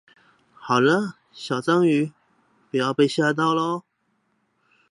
[0.55, 2.11] 好了，小章魚，
[2.71, 3.83] 不要被嚇到了